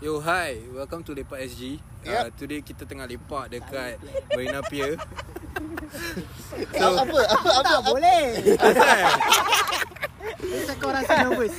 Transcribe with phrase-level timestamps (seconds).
[0.00, 1.76] Yo hi, welcome to Lepak SG.
[2.08, 2.08] Yep.
[2.08, 4.00] Uh, today kita tengah lepak dekat
[4.32, 4.96] Marina Pier.
[6.70, 8.22] So, apa apa apa Tak apa boleh.
[8.62, 9.10] Asal?
[10.40, 11.54] Macam kau rasa nervous.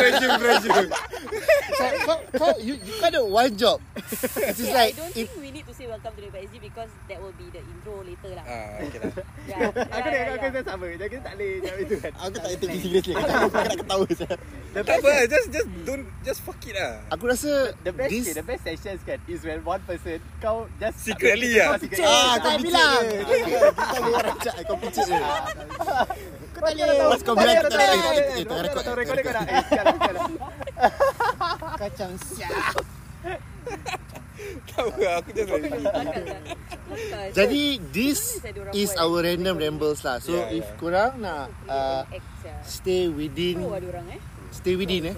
[0.00, 0.86] pressure, pressure.
[1.76, 3.82] kau, kau, kau you, you kan ada one job.
[4.00, 6.56] It is I like don't if think we need to say welcome to the PSG
[6.56, 8.44] because that will be the intro later lah.
[8.48, 9.12] Ah, okay lah.
[9.44, 9.68] Yeah,
[10.00, 10.86] Aku yeah, dengan yeah, kau sama.
[10.96, 12.12] Jadi kita tak boleh jawab itu kan.
[12.16, 13.12] aku tak take it seriously.
[13.12, 14.36] Aku tak- aku nak ketawa saja.
[14.70, 16.92] The Tak apa, just just don't just fuck it lah.
[17.12, 20.96] Aku rasa The best this the best sessions kan is when one person kau just
[20.96, 21.76] Secretly kau lah.
[21.76, 22.08] secretly.
[22.08, 23.02] Ah, kau kau bilang.
[23.04, 25.16] Kita boleh rancak kau picit je.
[26.56, 27.04] Kau tak boleh.
[27.04, 29.44] Pas kau bilang kita nak record, eh, tengah record, Kau tengah record kau dah.
[29.44, 29.60] Eh.
[31.84, 32.80] Kacang siap.
[34.70, 35.50] Tak apa, aku just.
[35.50, 36.24] Kelakar.
[37.30, 38.42] Jadi this
[38.74, 40.18] is our random rambles lah.
[40.18, 40.78] So Yeah, if yeah.
[40.78, 42.02] korang nak uh,
[42.42, 42.54] ya.
[42.66, 44.20] stay within ada orang eh.
[44.50, 45.16] stay within eh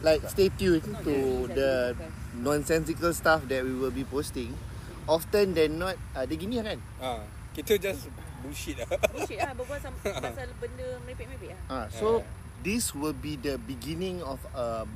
[0.00, 1.92] like stay tuned to the
[2.40, 4.56] nonsensical stuff that we will be posting.
[5.04, 6.78] Often than not uh, dia gini lah kan.
[7.02, 7.20] ah,
[7.52, 8.08] kita just
[8.40, 8.88] bullshit lah.
[9.12, 9.78] Bullshit lah berbual
[10.24, 11.60] pasal benda merepek-merepek lah.
[11.68, 12.24] Ah, so
[12.64, 14.88] this will be the beginning of um,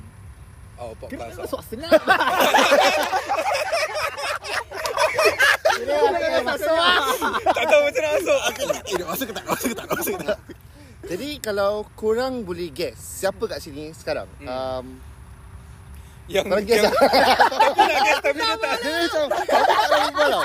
[0.77, 1.41] Oh, podcast.
[1.73, 2.21] Kenapa lah.
[8.19, 9.05] tahu macam nak masuk.
[9.07, 9.45] Masuk ke tak?
[9.45, 9.87] Masuk ke tak?
[9.91, 10.39] Masuk ke tak?
[11.07, 14.27] Jadi kalau korang boleh guess siapa kat sini sekarang?
[14.41, 14.99] Um,
[16.27, 16.93] Yang korang guess yang- lah.
[17.63, 18.75] Aku nak guess tapi dia tak.
[18.77, 20.43] Dia macam kamu tak nak berbual tau.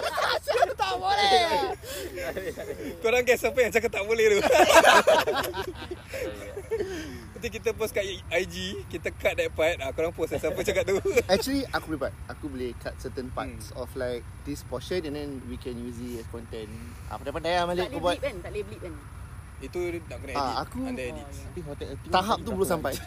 [3.02, 4.38] Korang guess siapa yang cakap tak boleh tu.
[7.42, 9.74] Nanti kita post kat IG, kita cut that part.
[9.82, 10.94] Ah, korang post siapa cakap tu.
[11.26, 12.14] Actually aku boleh buat.
[12.30, 16.16] Aku boleh cut certain parts of like this portion and then we can use it
[16.16, 16.70] as content.
[17.10, 18.14] Ah, pandai-pandai lah Tak Malik boleh kau buat.
[18.14, 18.34] blip kan?
[18.38, 18.94] Tak boleh blip kan?
[19.58, 20.62] Itu nak kena Ah, edit.
[20.62, 21.26] aku- Under edit.
[22.06, 22.92] Tahap tu belum sampai.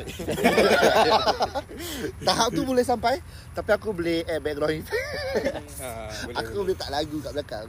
[2.27, 3.15] Tahap tu boleh sampai
[3.55, 4.83] tapi aku boleh add background.
[5.79, 6.35] Ah, boleh.
[6.43, 7.67] Aku boleh tak lagu kat belakang.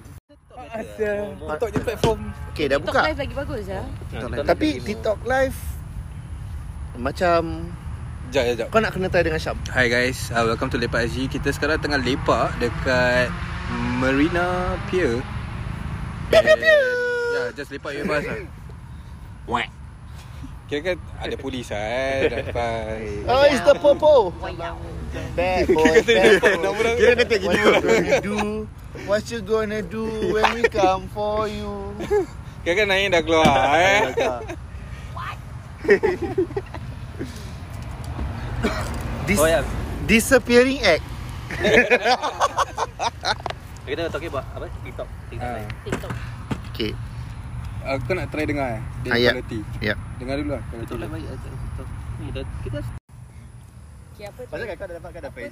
[1.39, 2.20] Untuk je platform.
[2.51, 3.01] Okay dah TikTok buka.
[3.07, 3.83] live lagi bagus ya.
[4.42, 5.58] Tapi TikTok live
[6.96, 7.70] macam
[8.27, 8.67] Sekejap, sekejap.
[8.74, 9.57] kau nak kena try dengan Syam.
[9.70, 11.30] Hi guys, uh, welcome to Lepak SG.
[11.30, 13.30] Kita sekarang tengah lepak dekat
[14.02, 15.23] Marina Pier.
[16.29, 16.80] Pier, pier, pier.
[17.33, 18.39] Ya, just lepak bebas lah.
[19.51, 19.70] Whack.
[20.67, 22.27] Kira kan ada polis lah eh.
[22.35, 23.30] Dapat.
[23.30, 24.35] Oh, it's the popo.
[25.39, 26.42] Bad boy, bad
[26.98, 27.55] Kira kata gitu.
[27.55, 28.39] What you gonna do?
[29.06, 30.05] What you gonna do
[30.35, 31.95] when we come for you?
[32.67, 34.11] Kira kan Naim dah keluar eh.
[39.27, 39.61] Dis- Oh, yeah.
[40.07, 41.03] Disappearing act.
[43.87, 44.67] Kita talking about apa?
[44.83, 45.09] TikTok.
[45.31, 45.53] TikTok.
[45.53, 45.71] Live.
[45.85, 46.13] TikTok.
[46.71, 46.93] Okay.
[47.87, 48.83] Aku nak try dengar eh.
[49.03, 49.33] Dia Ah, ya.
[49.33, 49.59] quality.
[49.79, 49.95] Ya.
[50.19, 50.63] Dengar dulu lah.
[50.67, 50.99] quality dia.
[50.99, 51.25] live baik
[52.65, 52.79] kita
[54.17, 54.49] Okay, apa tu?
[54.49, 55.45] Pasal kau dah dapat kau dah pay.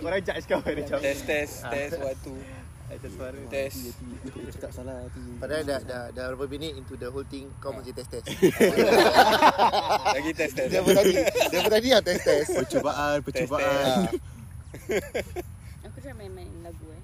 [0.00, 0.60] Orang judge kau.
[0.62, 2.38] Test, test, test, one, two.
[2.88, 3.36] Ada suara.
[3.46, 3.92] Test.
[4.50, 5.04] Cakap salah.
[5.36, 8.26] Padahal dah, dah, dah berapa minit into the whole thing Kau masih test-test
[10.16, 10.68] Lagi test, test.
[10.68, 14.08] Dia pun tadi Dia pun tadi lah test-test Percubaan, percubaan.
[15.84, 17.02] Aku try main-main lagu eh.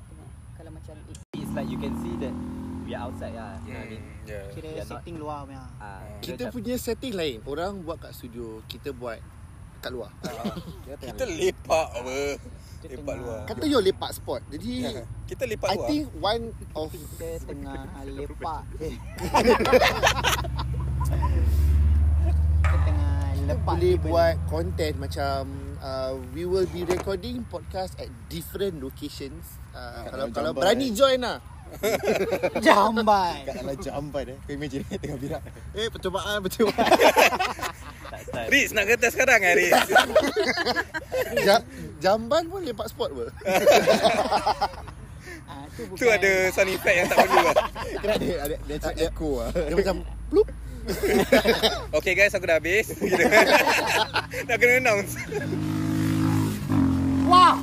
[0.54, 1.16] Kalau macam it.
[1.34, 2.34] it's like you can see that
[2.82, 3.56] we are outside lah.
[3.60, 4.02] What I mean?
[4.24, 4.44] Yeah.
[4.50, 5.64] Kira Yeah, not- setting luar punya.
[5.78, 9.20] Ah, Kita punya setting lain Orang buat kat studio Kita buat
[9.78, 10.10] kat luar
[10.96, 12.16] Kita lepak apa.
[12.84, 13.40] Lepak luar.
[13.44, 14.84] Kata you lepak spot Jadi
[15.24, 15.88] Kita lepak I luar.
[15.88, 17.80] think one of Kita tengah
[18.20, 18.62] lepak.
[18.78, 18.94] Eh.
[22.64, 23.12] Kita tengah
[23.44, 23.74] lepak.
[23.76, 25.40] boleh buat content macam
[25.80, 29.44] uh, we will be recording podcast at different locations.
[29.72, 31.40] Uh, kalau kalau berani join lah.
[32.64, 33.34] jamban.
[33.42, 35.42] Kat dalam jamban eh Kau imagine eh tengah birak
[35.74, 36.86] Eh percubaan percubaan.
[38.52, 39.74] Riz nak kata sekarang kan Riz?
[41.42, 41.58] Ja,
[42.02, 43.26] jamban pun lepak spot apa?
[45.44, 47.68] Ah, tu tu ada sound effect yang tak perlu lah.
[48.00, 49.96] Kira ada Ada Dia cakap echo lah Dia macam
[50.32, 50.48] plup.
[52.00, 52.92] Okay guys, aku dah habis.
[54.48, 55.20] Nak kena announce.
[57.28, 57.56] Wah.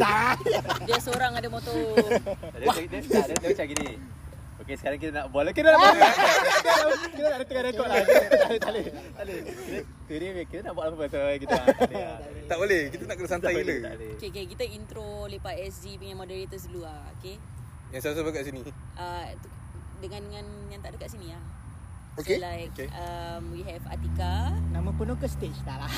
[0.00, 0.36] Wah.
[0.88, 1.76] Dia seorang ada motor.
[2.56, 3.88] Dia, dia, dia, dia, dia, dia macam gini.
[4.62, 5.50] Okay, sekarang kita nak bola.
[5.50, 6.06] Kita nak bola.
[7.10, 7.98] kita nak tengah rekod lah.
[8.62, 9.40] Tak boleh, tak boleh.
[9.42, 11.56] Kita- Today kita nak buat apa pasal kita.
[11.58, 12.04] Tak boleh.
[12.06, 12.18] lah.
[12.46, 12.82] Tak boleh.
[12.94, 13.74] Kita nak kena santai gila.
[14.14, 17.10] Okay, okay, kita intro Lepak SG punya moderators dulu lah.
[17.18, 17.42] Okay.
[17.90, 18.60] Yang sama-sama kat sini.
[18.94, 19.26] Uh,
[19.98, 21.42] dengan dengan yang tak ada kat sini lah.
[22.12, 22.36] Okay.
[22.36, 22.92] So like Okay.
[22.92, 24.52] um, we have Atika.
[24.68, 25.88] Nama penuh ke stage tak lah.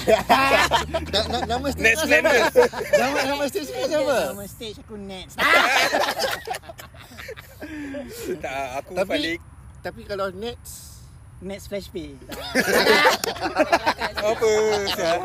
[1.11, 2.31] Na, na, nama stage Next siapa?
[2.95, 4.17] Nama nama stage kau siapa?
[4.31, 5.35] Nama stage aku Nets.
[8.39, 9.41] Tak, aku Tapi Falik.
[9.81, 11.01] tapi kalau Nets
[11.43, 12.15] Next flash pay.
[14.23, 14.51] Apa?
[14.95, 15.21] Siap.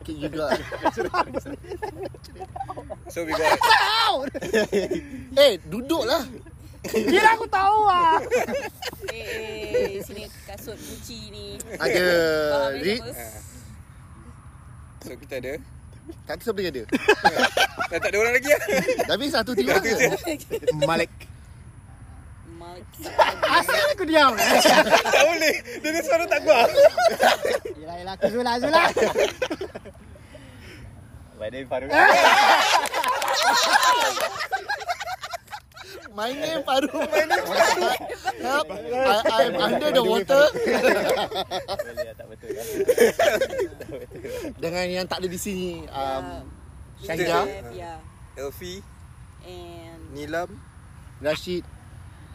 [0.00, 0.46] Okay juga.
[3.10, 3.58] So we got
[5.36, 6.22] Eh, duduklah.
[6.90, 8.20] Kira aku tahu ah.
[9.10, 11.46] Eh, eh, sini kasut Gucci ni.
[11.78, 12.04] Ada
[12.78, 13.02] Rick.
[13.02, 13.24] apa?
[15.06, 15.54] So kita ada
[16.26, 16.82] Tak siapa lagi ada.
[17.90, 18.62] Dah tak ada orang lagi lah
[19.06, 19.94] Tapi satu tiga ke?
[20.82, 21.10] Malik.
[22.58, 22.86] Malik.
[23.46, 24.34] Asal aku diam.
[25.14, 26.68] Tak boleh Dia ni suara tak kuat
[27.78, 28.82] Yelah yelah aku Zula Zula.
[31.46, 31.86] Name Faruk.
[36.16, 36.96] My name Farouk.
[36.96, 38.00] My name Farouk.
[38.40, 38.66] Help.
[38.72, 40.44] I, I'm under the water.
[41.84, 42.66] Boleh tak betul kan?
[44.64, 45.84] Dengan yang tak ada di sini.
[45.92, 46.48] Um,
[46.96, 47.12] Ya.
[47.12, 47.44] Syanja.
[47.44, 47.92] Chef, Ya.
[48.40, 48.80] Elfie
[49.44, 50.48] And Nilam
[51.20, 51.60] Rashid.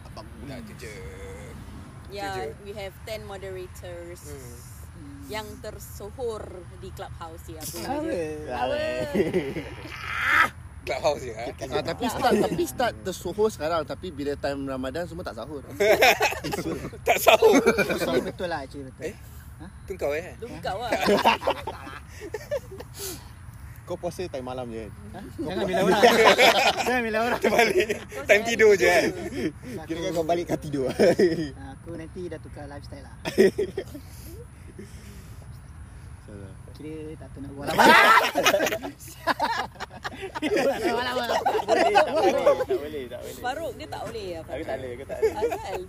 [0.05, 0.93] Abang budak tu je
[2.11, 2.53] yeah, je.
[2.61, 4.21] we have 10 moderators.
[5.31, 6.43] Yang tersohor
[6.77, 7.63] di clubhouse ya.
[7.65, 8.21] Apa je?
[10.81, 11.45] Clubhouse je ha?
[11.77, 15.61] Ah, tapi start tapi start tersohor sekarang tapi bila time Ramadan semua tak sahur.
[17.07, 19.13] Tak sahur Actually betul lah, actually betul.
[19.13, 19.15] Eh?
[19.85, 20.91] Tu kau eh Lu kau lah.
[23.81, 25.25] Kau puasa time malam je kan?
[25.35, 26.01] Jangan bila orang.
[26.85, 27.39] Jangan bila orang.
[27.43, 27.87] Balik
[28.23, 29.11] Time tidur je kan
[29.83, 30.87] Kira kan kau balik kau tidur.
[30.89, 33.15] Aku nanti dah tukar lifestyle lah.
[36.81, 37.83] Kira tak tahu nak buat apa.
[40.11, 41.23] Lama-lama.
[41.31, 41.93] Tak boleh?
[41.93, 42.07] Tak
[42.67, 43.35] boleh, tak boleh.
[43.39, 44.39] Faruk dia tak boleh ya.
[44.41, 45.33] Aku tak boleh, aku tak boleh.
[45.33, 45.79] Asal.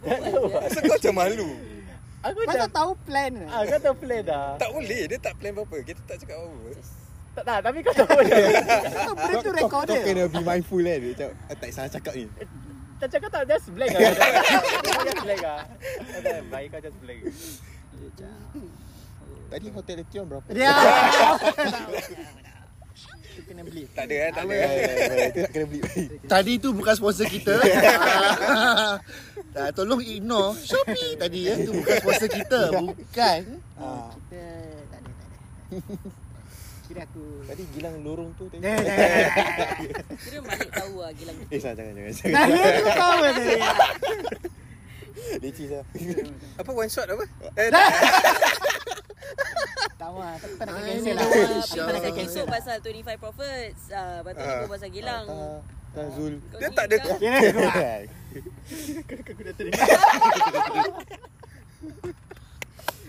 [0.63, 1.49] Asal kau macam malu
[2.23, 3.33] Aku Pasal dah tahu plan.
[3.51, 4.47] Ah, kau tahu plan dah.
[4.55, 6.71] Tak boleh Dia tak plan apa-apa Kita tak cakap apa-apa
[7.33, 8.39] Tak, tak, tapi kau tahu dah.
[9.09, 9.97] Kau benda tu Kau, recorder.
[9.97, 10.99] kau kena be mindful kan.
[11.03, 12.25] Macam ah, tak salah cakap ni.
[13.03, 14.01] Tak cakap tak, just blank lah.
[15.11, 15.61] Just blank lah.
[16.23, 17.21] Tak, Baik kau just blank.
[19.51, 20.49] Tadi hotel Etion berapa?
[20.49, 20.71] Dia.
[23.33, 23.83] Tu kena beli.
[23.97, 25.81] Tak ada eh Tak ada Eh, eh eh, Itu nak kena beli.
[26.29, 27.55] Tadi tu bukan sponsor kita.
[29.53, 31.61] Ah, tolong ignore Shopee tadi ya.
[31.61, 32.73] Tu bukan sponsor kita.
[32.73, 33.41] Bukan.
[33.77, 34.41] Ah, kita
[34.89, 35.37] tak ada, tak ada.
[36.89, 37.25] Kira aku.
[37.45, 38.65] Tadi gilang lorong tu tadi.
[38.65, 38.81] Eh.
[40.25, 41.37] Kira Malik tahu lah gilang.
[41.53, 42.13] Eh, salah jangan jangan.
[42.49, 43.45] Dia tu tahu tadi.
[45.45, 45.85] Leci lah.
[46.57, 47.25] Apa one shot apa
[47.61, 47.69] Eh
[50.03, 51.27] tak Tahu lah, tapi tak nak cancel lah.
[51.63, 53.83] Tak nak cancel So pasal 25 Prophets.
[53.89, 54.59] Ah, lepas tu Ah.
[54.59, 55.25] ni pasal gilang.
[55.25, 55.63] Tak,
[55.95, 56.35] tak Zul.
[56.43, 57.39] Kau Dia tak ada kan- Kira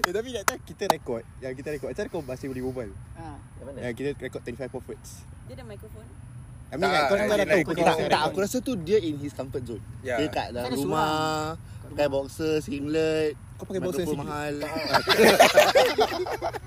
[0.04, 1.24] Eh, tapi tak tahu kita rekod.
[1.40, 1.88] Yang kita rekod.
[1.88, 2.90] Macam mana kau masih boleh berbual?
[3.16, 3.38] Ah.
[3.80, 5.24] Yang kita rekod 25 prophets.
[5.48, 6.04] Dia ada mikrofon.
[6.04, 7.84] I mean, Tak, kau dah tahu kau kuda.
[7.84, 9.84] Tak, tak tak, aku rasa tu dia in his comfort zone.
[10.02, 10.18] Ya.
[10.18, 11.56] Dia kat dalam rumah,
[11.88, 14.20] pakai boxer, singlet, Kau pakai boxer sini.
[14.20, 14.54] mahal.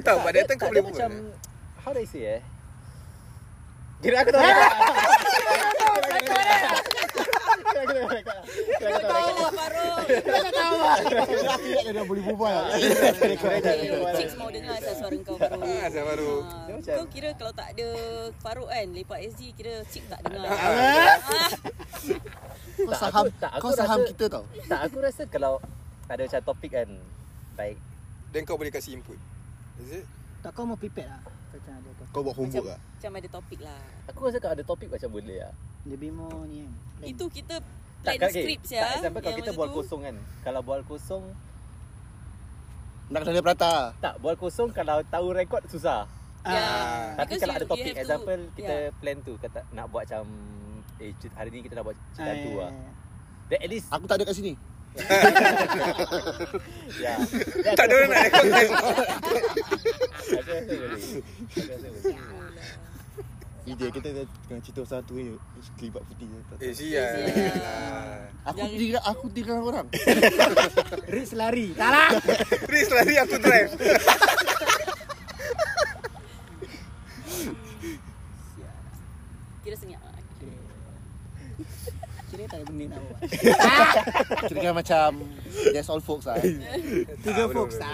[0.00, 1.10] Tak pada datang kau Tak boleh macam
[1.78, 2.40] How do I say eh
[4.00, 4.42] Kira aku tahu
[8.82, 9.96] Kau tahu lah Faruk.
[11.42, 12.62] Laki tak dah boleh berbual.
[12.72, 13.78] Okay,
[14.16, 15.62] Chicks mau dengar asal suara kau Faruk.
[15.62, 16.42] Ah, asal Faruk.
[16.42, 17.88] Ah, macam- Kau kira kalau tak ada
[18.40, 20.46] Faruk kan, lepak SG kira Cik tak dengar.
[20.46, 20.58] Ah.
[20.58, 21.50] Ah.
[22.72, 24.44] Kau Tak, saham, tak, kau saham kita tau.
[24.66, 25.60] Tak aku rasa kalau
[26.08, 26.88] Ada macam topik kan
[27.54, 27.80] Like
[28.32, 29.20] Dan kau boleh kasih input
[29.78, 30.04] Is it?
[30.40, 31.20] Tak kau mau prepare lah.
[31.22, 32.04] Kau macam ada kau.
[32.10, 32.78] Kau buat Macam, homework lah.
[32.82, 33.80] macam ada topik lah.
[34.08, 35.52] Aku rasa kalau ada topik macam boleh lah
[35.84, 36.72] Lebih more ni kan.
[36.96, 37.06] plan.
[37.06, 37.68] Itu kita Tak,
[38.02, 38.42] plan kan, okay.
[38.42, 38.82] script ya.
[38.82, 39.74] Tak, example kalau kita bual tu.
[39.78, 41.24] kosong kan Kalau bual kosong
[43.06, 43.72] Nak kena prata.
[44.00, 46.08] Tak, bual kosong kalau tahu rekod susah
[46.42, 46.58] Ya.
[47.14, 48.98] Tapi Because kalau you- ada topik have to- Example kita yeah.
[48.98, 50.24] plan tu kata Nak buat macam
[50.98, 52.90] Eh hari ni kita nak buat cerita Ah, tu ya, lah ya, ya.
[53.48, 54.52] Then at least Aku tak ada kat sini.
[57.00, 57.16] Ya
[57.72, 58.76] Tak ada orang nak rekod Aku
[60.36, 61.00] Aku boleh
[63.62, 65.38] Ide kita dah tengah cerita pasal tu ni.
[65.78, 66.26] Kelibat putih.
[66.58, 67.30] Eh sial
[68.42, 69.86] Aku Jangan- tinggal aku tinggal orang.
[71.14, 71.70] Riz lari.
[71.70, 72.10] Tak lah.
[72.66, 73.70] Please lari aku drive
[79.62, 80.18] Kira senyap lah.
[82.26, 83.18] Kira tak ada benda nak buat.
[84.48, 85.10] Kira kan macam
[85.72, 86.40] That's all folks lah.
[87.20, 87.92] Tiga folks lah.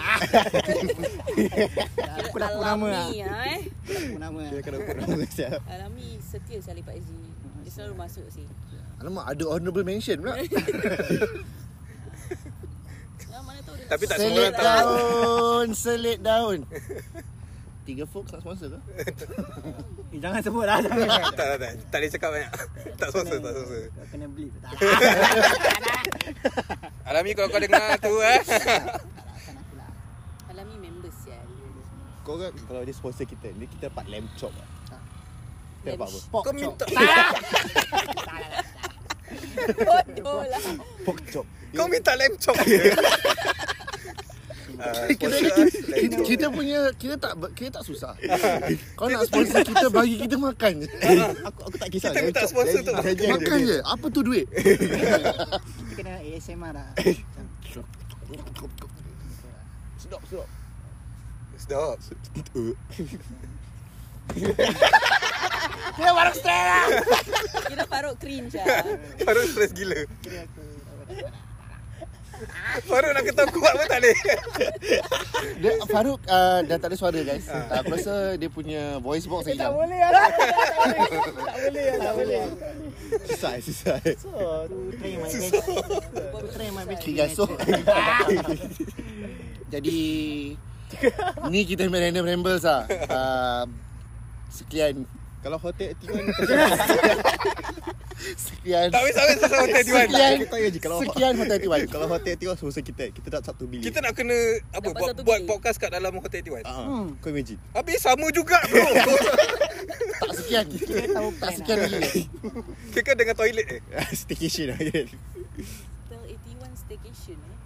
[2.23, 3.07] Aku dah pun nama lah.
[3.11, 3.61] Alami lah eh.
[3.83, 4.41] Aku nama.
[4.47, 5.59] Dia kena put nama siap.
[5.67, 7.11] Alami setia sekali Pak SG.
[7.67, 8.47] Dia selalu masuk sih.
[9.03, 10.39] Alamak ada honorable mention pula.
[13.29, 16.59] Ah, dia Tapi tak semua Selit orang tahu daun, selit daun.
[17.89, 18.79] Tiga folks nak sponsor ke?
[20.09, 20.77] Eh, jangan sebut lah.
[20.81, 20.93] tak,
[21.37, 22.51] tak, tak, tak, tak boleh cakap banyak.
[23.01, 23.81] tak sponsor, tak sponsor.
[23.93, 24.47] Kau kena beli.
[24.57, 24.71] Tak.
[27.09, 28.41] Alami kalau kau dengar tu eh.
[30.49, 31.37] Alami members ya.
[32.25, 34.69] Kau kan kalau dia sponsor kita, dia kita dapat lamb chop lah.
[35.85, 36.19] Dia dapat apa?
[36.29, 36.57] Pork Kau chop.
[36.57, 36.85] minta
[39.77, 40.61] Bodoh lah.
[41.05, 41.45] Pork chop.
[41.73, 42.57] kau minta lamb chop.
[44.79, 48.15] Uh, Kita, kita, punya kita tak kita tak susah.
[48.97, 50.87] Kau nak sponsor kita bagi kita makan je.
[51.51, 52.15] aku aku tak kisah.
[52.15, 52.95] Kita minta sponsor tu.
[52.95, 53.77] Makan je.
[53.83, 54.47] Apa tu duit?
[54.47, 56.89] Kita kena ASMR dah.
[59.99, 60.47] Sedap, sedap.
[61.59, 61.95] Sedap.
[65.99, 66.85] Dia baru stress lah.
[67.67, 68.87] Kira Faruk cringe lah.
[69.27, 70.07] Baru stres gila.
[70.23, 70.63] Kira aku.
[72.85, 74.17] Baru nak ketawa kuat pun tak boleh.
[75.59, 77.45] Dia, Farouk uh, dah tak ada suara guys.
[77.47, 79.75] Uh, aku rasa dia punya voice box dah Tak hilang.
[79.75, 80.11] boleh lah.
[81.35, 81.99] Tak boleh lah.
[81.99, 82.43] Tak boleh.
[83.27, 83.97] Susah, susah.
[84.17, 84.31] So,
[84.71, 85.51] tu try my best.
[85.51, 86.99] Tu try my best.
[87.01, 87.43] Okay guys, so
[89.69, 89.99] Jadi
[91.47, 93.63] Ni kita main random rambles lah uh,
[94.49, 95.05] Sekian
[95.45, 96.17] Kalau hotel T1
[98.19, 100.05] Sekian Tak habis-habis pasal hotel Tiwan.
[100.05, 103.45] Sekian Kita tanya je kalau Sekian Hotel Tiwan kalau hotel T1 sponsor kita, kita dapat
[103.45, 103.83] satu bilik.
[103.85, 104.37] Kita nak kena
[104.69, 106.63] apa buat, buat podcast kat dalam hotel Tiwan.
[106.63, 107.15] Ah, Hmm.
[107.17, 107.55] Kau imagine.
[107.71, 108.83] Habis sama juga bro.
[110.19, 111.89] Tak sekian Kita tahu Tak plan sekian lah.
[111.89, 112.23] lagi
[112.91, 113.81] Kira kan dengan toilet eh.
[114.11, 114.77] Staycation lah.
[114.77, 115.07] Hotel
[116.11, 116.27] 81
[116.77, 117.57] staycation eh.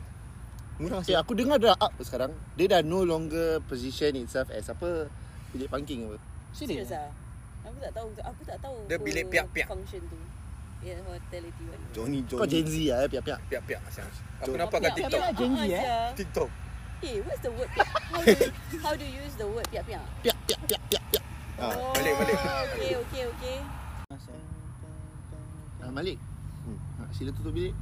[0.76, 5.10] Murah Eh aku dengar dah up sekarang Dia dah no longer position itself as apa
[5.50, 6.18] Bilik parking apa
[6.52, 7.10] Serius ah?
[7.64, 9.68] Aku tak tahu aku tak tahu Dia bilik piak-piak.
[9.68, 10.18] function tu.
[10.84, 11.96] Ya hotel 81.
[11.96, 12.84] Johnny Kau Gen Johnny.
[12.84, 13.82] Z lah eh piak-piak Piak-piak.
[14.38, 14.60] Aku Jom.
[14.60, 15.00] nampak kat Piak-piak.
[15.00, 15.22] TikTok.
[15.24, 16.12] Piak-piak Gen Z, eh?
[16.14, 16.50] TikTok.
[17.04, 17.70] Eh, what's the word?
[17.70, 17.88] piak?
[18.06, 20.04] How do you, how do you use the word piak-piak?
[20.22, 21.24] Piak-piak-piak-piak
[21.56, 22.38] Ah, Oh, balik, balik.
[22.74, 23.58] Okay, okay, okay.
[25.80, 26.18] ah, Malik
[26.64, 26.80] Hmm.
[26.98, 27.76] ah, Sila tutup bilik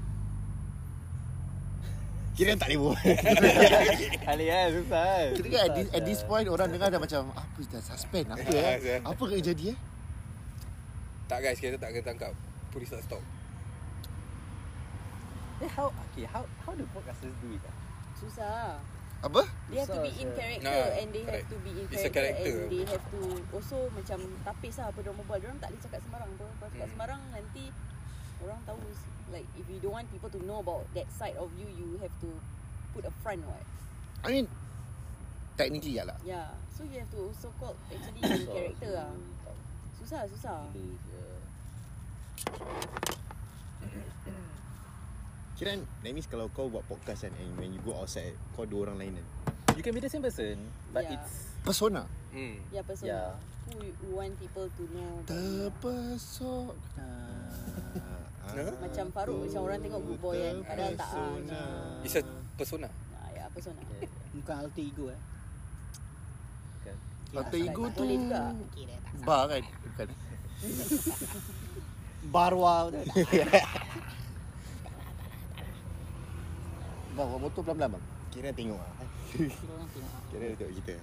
[2.31, 2.97] Kira tak boleh buat.
[4.25, 5.27] Kali kan susah kan.
[5.35, 8.41] Kita kan at this, at this point Orang dengar dah macam Apa dah suspend Apa
[8.41, 8.97] Ah, eh sia.
[9.01, 9.77] Apa kena jadi eh
[11.27, 12.33] Tak guys, kita tak kena tangkap.
[12.71, 13.21] Polis tak stop.
[15.61, 17.61] Eh, how okay, how how the podcasters do it?
[17.61, 17.75] ah?
[18.17, 18.79] Susah.
[19.21, 21.53] Apa They have to be in character Nah, and they have correct.
[21.53, 22.57] to be in It's a character, character.
[22.57, 23.21] and they have to
[23.53, 25.37] also macam tapis lah apa diorang buat.
[25.37, 26.45] Diorang tak boleh cakap sembarang apa.
[26.49, 26.93] Kalau cakap Hmm.
[26.97, 27.63] sembarang nanti
[28.41, 28.79] orang tahu
[29.29, 32.11] like if you don't want people to know about that side of you, you have
[32.17, 32.33] to
[32.97, 33.61] put a front what.
[34.25, 34.47] I mean
[35.53, 36.49] Technically ya lah Yeah.
[36.73, 39.13] So you have to also called actually in character lah.
[40.01, 40.65] Susah, susah.
[45.55, 48.89] Kira that means kalau kau buat podcast kan and when you go outside kau dua
[48.89, 49.27] orang lain kan.
[49.77, 50.57] You can be the same person,
[50.89, 51.15] but Yeah.
[51.15, 52.57] it's Persona Hmm.
[52.73, 53.05] Yeah, person.
[53.07, 53.37] Yeah.
[53.69, 55.21] Who you want people to know.
[55.29, 56.73] Terpesona
[58.41, 60.57] Ah, Macam Farouk macam orang tengok good boy kan.
[60.65, 61.13] Padahal tak ah.
[61.13, 61.61] Terpesona.
[62.01, 62.21] It's a
[62.57, 62.89] persona.
[62.89, 63.79] Nah, ya, persona.
[64.33, 65.19] Bukan alter ego eh.
[67.31, 68.03] Alter ego tu.
[69.21, 70.07] Bar kan Bukan
[72.29, 72.91] Barwa.
[77.11, 78.87] Bang, bawa motor pelan-pelan bang Kira tengok ah.
[79.03, 80.15] Orang tengok.
[80.31, 80.95] Kira tengok kita.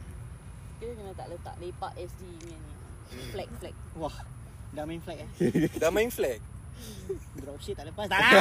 [0.80, 2.72] Kita kena tak letak lepak SD ni ni.
[3.37, 3.76] Flag flag.
[4.00, 4.16] Wah.
[4.72, 5.28] Dah main flag eh.
[5.84, 6.40] Dah main flag.
[7.37, 8.08] Dropship tak lepas.
[8.08, 8.40] Tak lah.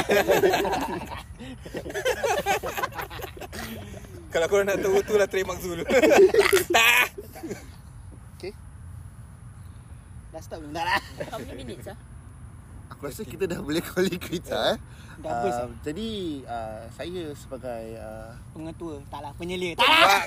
[4.32, 5.84] Kalau korang nak tahu tu lah trademark Zul.
[6.72, 7.12] tak.
[10.32, 10.72] Dah stop belum?
[10.72, 11.00] Tak lah.
[11.28, 11.98] How many minutes ah?
[12.98, 14.78] Aku rasa kita dah boleh call it quits lah eh
[15.18, 15.70] Dah Ah, eh.
[15.82, 16.08] Jadi
[16.42, 18.98] uh, Saya sebagai uh, Pengetua.
[19.06, 19.30] Tak lah.
[19.34, 19.74] Penyelia.
[19.78, 20.22] Tak lah.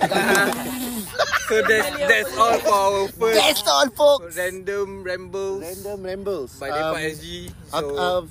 [1.45, 6.71] so that's that's all for our first That's all folks random rambles Random rambles by
[6.71, 7.51] Lepak SG.
[7.67, 8.21] So uh, uh,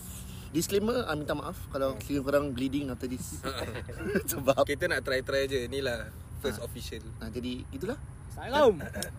[0.51, 3.45] Disclaimer uh, Minta maaf Kalau kira korang bleeding after this
[4.33, 5.69] Sebab kita nak try-try je.
[5.69, 6.09] Ni lah
[6.41, 7.05] first official.
[7.21, 8.01] uh, Jadi itulah
[8.33, 8.81] Salam.